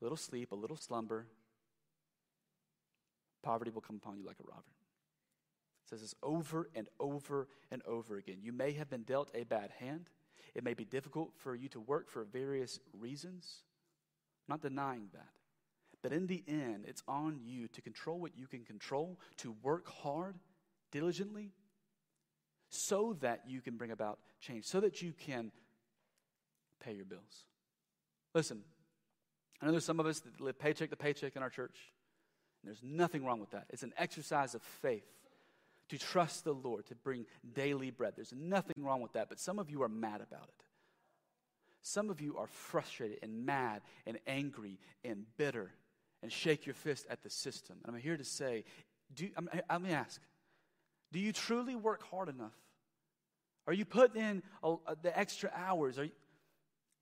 [0.06, 1.26] a little sleep, a little slumber,
[3.42, 4.62] poverty will come upon you like a robber.
[5.84, 8.38] It says this over and over and over again.
[8.44, 10.10] You may have been dealt a bad hand.
[10.54, 13.64] It may be difficult for you to work for various reasons.
[14.48, 15.30] I'm not denying that.
[16.04, 19.90] But in the end, it's on you to control what you can control, to work
[19.90, 20.36] hard,
[20.92, 21.52] diligently,
[22.70, 25.52] so that you can bring about change, so that you can
[26.80, 27.46] pay your bills.
[28.36, 28.62] Listen,
[29.66, 31.76] I know there's some of us that live paycheck to paycheck in our church,
[32.62, 33.66] and there's nothing wrong with that.
[33.72, 35.08] It's an exercise of faith
[35.90, 37.26] to trust the Lord, to bring
[37.56, 38.14] daily bread.
[38.16, 40.66] There's nothing wrong with that, but some of you are mad about it.
[41.82, 45.72] Some of you are frustrated and mad and angry and bitter
[46.22, 47.78] and shake your fist at the system.
[47.86, 48.66] And I'm here to say,
[49.16, 50.22] do, I'm, let me ask,
[51.12, 52.54] do you truly work hard enough?
[53.66, 55.98] Are you putting in a, a, the extra hours?
[55.98, 56.12] Are you,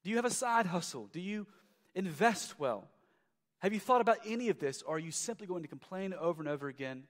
[0.05, 1.09] do you have a side hustle?
[1.11, 1.45] Do you
[1.95, 2.87] invest well?
[3.59, 4.81] Have you thought about any of this?
[4.81, 7.03] Or are you simply going to complain over and over again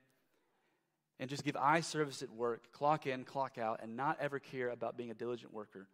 [1.19, 4.69] and just give eye service at work, clock in, clock out, and not ever care
[4.69, 5.87] about being a diligent worker?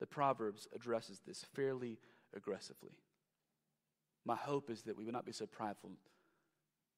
[0.00, 1.98] The Proverbs addresses this fairly
[2.36, 2.92] aggressively.
[4.24, 5.92] My hope is that we would not be so prideful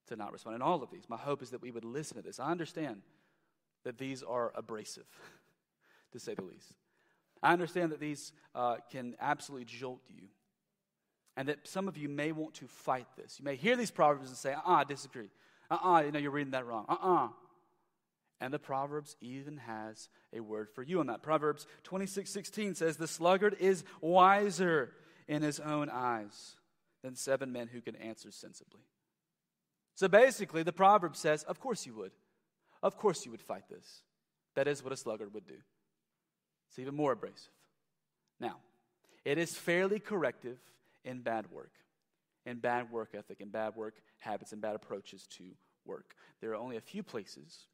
[0.07, 0.55] to not respond.
[0.55, 2.39] In all of these, my hope is that we would listen to this.
[2.39, 3.01] I understand
[3.83, 5.07] that these are abrasive,
[6.11, 6.73] to say the least.
[7.43, 10.23] I understand that these uh, can absolutely jolt you,
[11.37, 13.39] and that some of you may want to fight this.
[13.39, 15.29] You may hear these proverbs and say, "Uh, uh I disagree.
[15.71, 16.85] Uh, uh you know, you're reading that wrong.
[16.89, 17.29] Uh, uh."
[18.39, 21.23] And the Proverbs even has a word for you on that.
[21.23, 24.93] Proverbs 26, 16 says, The sluggard is wiser
[25.27, 26.55] in his own eyes
[27.03, 28.81] than seven men who can answer sensibly.
[29.95, 32.11] So basically, the proverb says, Of course you would.
[32.83, 34.03] Of course you would fight this.
[34.53, 35.57] That is what a sluggard would do.
[36.69, 37.49] It's even more abrasive.
[38.39, 38.57] Now,
[39.25, 40.59] it is fairly corrective
[41.03, 41.71] in bad work,
[42.45, 45.43] in bad work ethic, in bad work habits, and bad approaches to
[45.85, 46.15] work.
[46.41, 47.67] There are only a few places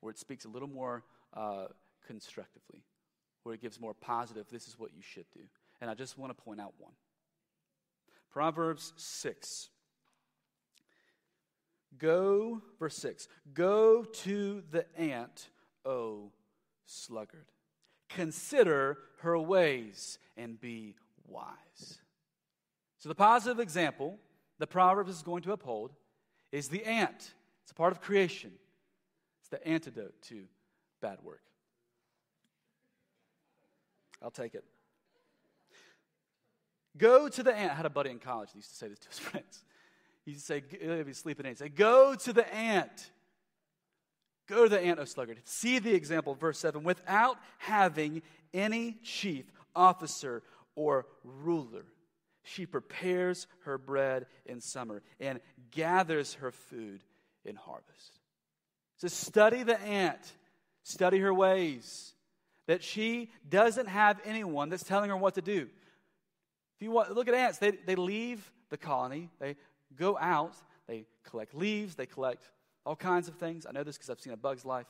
[0.00, 1.66] where it speaks a little more uh,
[2.06, 2.82] constructively,
[3.42, 5.42] where it gives more positive, this is what you should do.
[5.80, 6.92] And I just want to point out one.
[8.30, 9.70] Proverbs 6.
[11.98, 15.50] Go, verse 6, go to the ant,
[15.84, 16.30] O
[16.86, 17.46] sluggard.
[18.08, 20.94] Consider her ways and be
[21.30, 21.98] wise.
[22.98, 24.18] So, the positive example
[24.58, 25.92] the Proverbs is going to uphold
[26.52, 27.32] is the ant.
[27.62, 28.52] It's a part of creation,
[29.40, 30.44] it's the antidote to
[31.00, 31.42] bad work.
[34.22, 34.64] I'll take it.
[36.98, 37.72] Go to the ant.
[37.72, 39.64] I had a buddy in college that used to say this to his friends.
[40.26, 43.10] He used to say, he'd be sleeping he'd say, Go to the ant.
[44.46, 45.38] Go to the ant, O sluggard.
[45.44, 46.82] See the example, verse 7.
[46.82, 48.20] Without having
[48.52, 50.42] any chief, officer,
[50.74, 51.84] or ruler,
[52.42, 57.02] she prepares her bread in summer and gathers her food
[57.44, 58.20] in harvest.
[58.96, 60.32] So study the ant,
[60.82, 62.14] study her ways.
[62.70, 65.68] that she doesn't have anyone that's telling her what to do.
[66.76, 69.56] If you want, look at ants, they, they leave the colony, they
[69.96, 70.54] go out,
[70.86, 72.48] they collect leaves, they collect
[72.86, 73.66] all kinds of things.
[73.66, 74.86] I know this because I've seen a bug's life.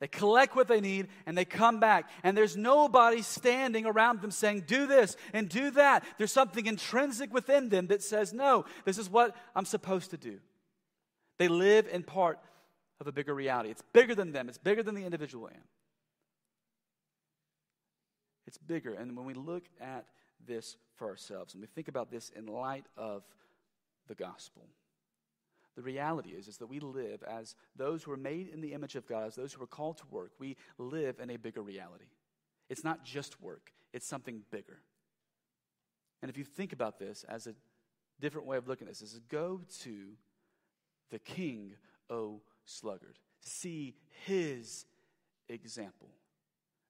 [0.00, 2.08] They collect what they need and they come back.
[2.22, 6.04] And there's nobody standing around them saying, do this and do that.
[6.16, 10.38] There's something intrinsic within them that says, no, this is what I'm supposed to do.
[11.38, 12.38] They live in part
[12.98, 13.70] of a bigger reality.
[13.70, 15.62] It's bigger than them, it's bigger than the individual ant.
[18.46, 18.94] It's bigger.
[18.94, 20.06] And when we look at
[20.46, 23.22] this for ourselves and we think about this in light of
[24.08, 24.62] the gospel,
[25.80, 28.96] the reality is, is that we live as those who are made in the image
[28.96, 32.10] of God, as those who are called to work, we live in a bigger reality.
[32.68, 34.82] It's not just work, it's something bigger.
[36.20, 37.54] And if you think about this as a
[38.20, 40.08] different way of looking at this, is go to
[41.10, 41.72] the king,
[42.10, 43.18] O sluggard.
[43.40, 43.94] See
[44.26, 44.84] his
[45.48, 46.10] example.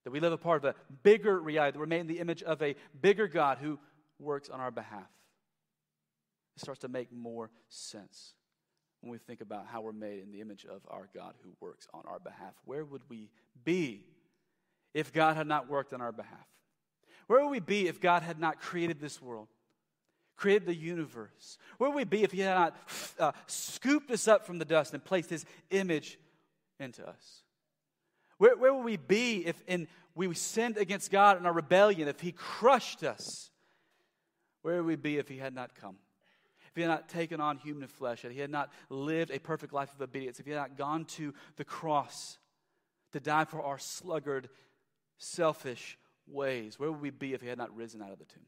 [0.02, 0.74] That we live a part of a
[1.04, 3.78] bigger reality, that we're made in the image of a bigger God who
[4.18, 5.06] works on our behalf.
[6.56, 8.34] It starts to make more sense
[9.00, 11.88] when we think about how we're made in the image of our God who works
[11.94, 12.54] on our behalf.
[12.64, 13.30] Where would we
[13.64, 14.04] be
[14.92, 16.46] if God had not worked on our behalf?
[17.26, 19.48] Where would we be if God had not created this world,
[20.36, 21.58] created the universe?
[21.78, 22.76] Where would we be if He had not
[23.18, 26.18] uh, scooped us up from the dust and placed His image
[26.78, 27.42] into us?
[28.38, 32.20] Where, where would we be if in, we sinned against God in our rebellion, if
[32.20, 33.50] He crushed us?
[34.62, 35.96] Where would we be if He had not come?
[36.70, 39.72] If he had not taken on human flesh, if he had not lived a perfect
[39.72, 42.38] life of obedience, if he had not gone to the cross
[43.12, 44.48] to die for our sluggard,
[45.18, 48.46] selfish ways, where would we be if he had not risen out of the tomb?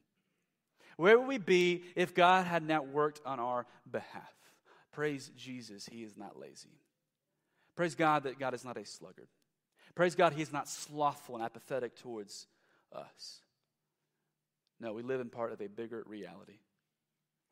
[0.97, 4.35] Where would we be if God had not worked on our behalf?
[4.93, 6.79] Praise Jesus, he is not lazy.
[7.75, 9.29] Praise God that God is not a sluggard.
[9.97, 12.47] Praise God, he is not slothful and apathetic towards
[12.93, 13.41] us.
[14.79, 16.59] No, we live in part of a bigger reality.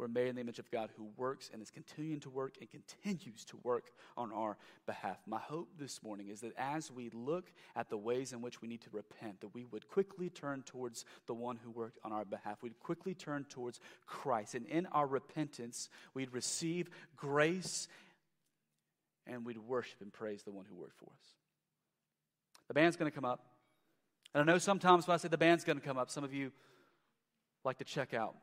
[0.00, 2.70] We're made in the image of God who works and is continuing to work and
[2.70, 5.18] continues to work on our behalf.
[5.26, 8.68] My hope this morning is that as we look at the ways in which we
[8.68, 12.24] need to repent, that we would quickly turn towards the one who worked on our
[12.24, 12.62] behalf.
[12.62, 14.54] We'd quickly turn towards Christ.
[14.54, 17.86] And in our repentance, we'd receive grace
[19.26, 21.34] and we'd worship and praise the one who worked for us.
[22.68, 23.44] The band's going to come up.
[24.32, 26.32] And I know sometimes when I say the band's going to come up, some of
[26.32, 26.52] you
[27.66, 28.34] like to check out.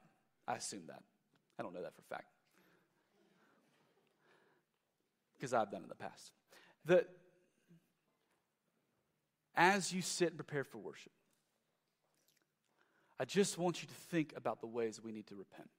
[0.48, 1.02] I assume that.
[1.58, 2.28] I don't know that for a fact.
[5.38, 6.32] Because I've done in the past.
[6.86, 7.06] The,
[9.56, 11.12] as you sit and prepare for worship,
[13.20, 15.70] I just want you to think about the ways we need to repent,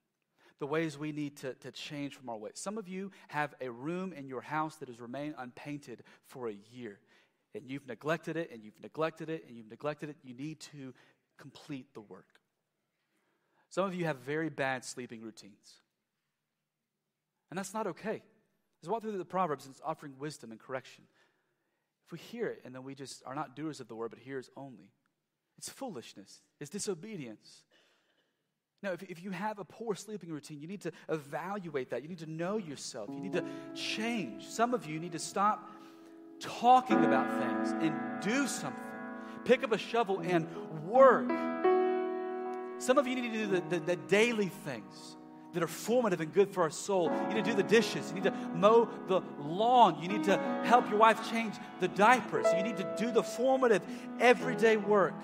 [0.59, 2.53] the ways we need to, to change from our ways.
[2.55, 6.55] Some of you have a room in your house that has remained unpainted for a
[6.71, 6.99] year,
[7.55, 10.17] and you've neglected it, and you've neglected it, and you've neglected it.
[10.23, 10.93] You need to
[11.37, 12.38] complete the work.
[13.69, 15.81] Some of you have very bad sleeping routines.
[17.49, 18.21] And that's not okay.
[18.81, 21.03] Let's walk through the Proverbs and it's offering wisdom and correction.
[22.05, 24.19] If we hear it and then we just are not doers of the word, but
[24.19, 24.91] hearers only,
[25.57, 27.63] it's foolishness, it's disobedience.
[28.81, 32.01] Now, if, if you have a poor sleeping routine, you need to evaluate that.
[32.01, 33.09] You need to know yourself.
[33.09, 33.43] You need to
[33.75, 34.47] change.
[34.47, 35.69] Some of you need to stop
[36.39, 38.81] talking about things and do something.
[39.43, 40.47] Pick up a shovel and
[40.87, 41.29] work.
[42.79, 45.17] Some of you need to do the, the, the daily things
[45.53, 47.11] that are formative and good for our soul.
[47.27, 48.09] You need to do the dishes.
[48.09, 50.01] You need to mow the lawn.
[50.01, 52.45] You need to help your wife change the diapers.
[52.55, 53.81] You need to do the formative,
[54.19, 55.15] everyday work.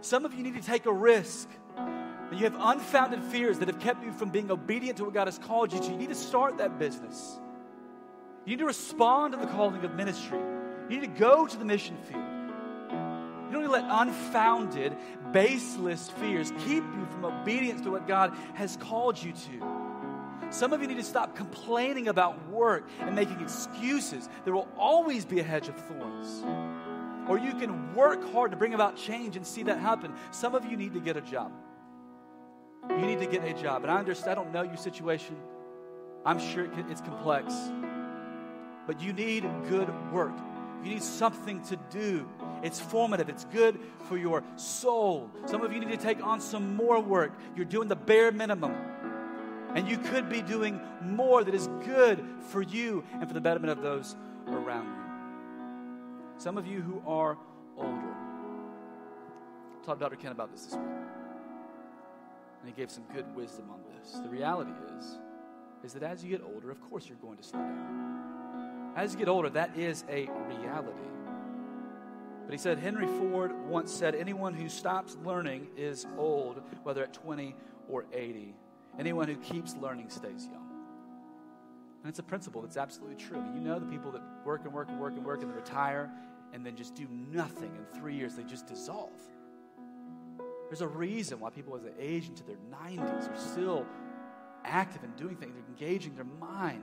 [0.00, 1.48] Some of you need to take a risk.
[1.76, 5.26] And you have unfounded fears that have kept you from being obedient to what God
[5.26, 5.90] has called you to.
[5.90, 7.38] You need to start that business.
[8.44, 10.38] You need to respond to the calling of ministry.
[10.88, 12.39] You need to go to the mission field.
[13.50, 14.96] You don't let unfounded,
[15.32, 20.50] baseless fears keep you from obedience to what God has called you to.
[20.50, 24.28] Some of you need to stop complaining about work and making excuses.
[24.44, 26.44] There will always be a hedge of thorns.
[27.28, 30.12] Or you can work hard to bring about change and see that happen.
[30.30, 31.52] Some of you need to get a job.
[32.88, 33.82] You need to get a job.
[33.82, 35.36] And I understand, I don't know your situation.
[36.24, 37.54] I'm sure it's complex.
[38.86, 40.36] But you need good work.
[40.82, 42.28] You need something to do.
[42.62, 45.30] It's formative, it's good for your soul.
[45.46, 47.32] Some of you need to take on some more work.
[47.56, 48.74] You're doing the bare minimum.
[49.74, 53.70] And you could be doing more that is good for you and for the betterment
[53.70, 54.16] of those
[54.48, 55.00] around you.
[56.38, 57.38] Some of you who are
[57.76, 58.14] older.
[59.80, 60.16] I talked to Dr.
[60.16, 60.82] Ken about this this week.
[62.60, 64.20] And he gave some good wisdom on this.
[64.22, 65.18] The reality is,
[65.84, 68.92] is that as you get older, of course you're going to slow down.
[68.96, 70.98] As you get older, that is a reality.
[72.50, 77.12] But he said, Henry Ford once said, anyone who stops learning is old, whether at
[77.12, 77.54] 20
[77.88, 78.56] or 80.
[78.98, 80.68] Anyone who keeps learning stays young.
[82.02, 83.40] And it's a principle that's absolutely true.
[83.54, 86.10] You know the people that work and work and work and work and retire
[86.52, 89.12] and then just do nothing in three years, they just dissolve.
[90.68, 93.86] There's a reason why people as they age into their 90s are still
[94.64, 96.82] active and doing things, they're engaging their mind.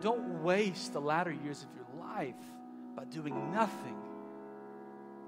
[0.00, 2.34] Don't waste the latter years of your life
[2.96, 3.98] by doing nothing.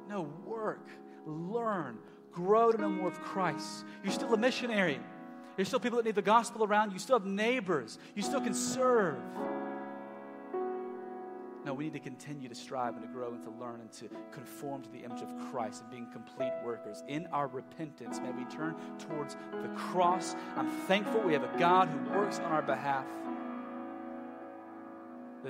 [0.08, 0.88] No, work,
[1.26, 1.98] learn,
[2.32, 3.84] grow to know more of Christ.
[4.04, 5.00] You're still a missionary.
[5.56, 6.98] There's still people that need the gospel around you.
[6.98, 7.98] Still have neighbors.
[8.14, 9.16] You still can serve.
[11.64, 14.08] No, we need to continue to strive and to grow and to learn and to
[14.30, 17.02] conform to the image of Christ and being complete workers.
[17.08, 20.36] In our repentance, may we turn towards the cross.
[20.56, 23.04] I'm thankful we have a God who works on our behalf.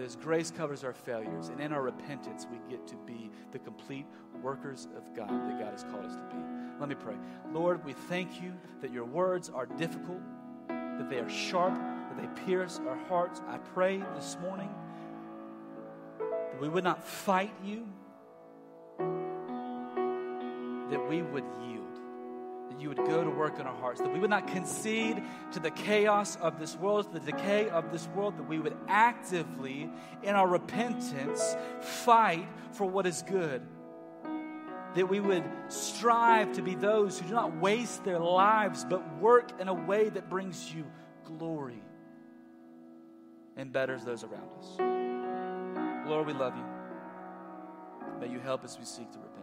[0.03, 4.07] His grace covers our failures, and in our repentance, we get to be the complete
[4.43, 6.37] workers of God that God has called us to be.
[6.79, 7.17] Let me pray.
[7.53, 10.21] Lord, we thank you that your words are difficult,
[10.69, 13.41] that they are sharp, that they pierce our hearts.
[13.49, 14.71] I pray this morning
[16.19, 17.87] that we would not fight you,
[20.91, 21.76] that we would yield,
[22.77, 25.23] that you would go to work in our hearts, that we would not concede
[25.53, 28.77] to the chaos of this world, to the decay of this world, that we would
[28.87, 29.91] actively,
[30.23, 33.63] in our repentance, fight for what is good.
[34.95, 39.59] That we would strive to be those who do not waste their lives, but work
[39.61, 40.85] in a way that brings you
[41.25, 41.83] glory
[43.57, 46.09] and betters those around us.
[46.09, 46.65] Lord, we love you.
[48.21, 49.36] May you help us we seek to repent.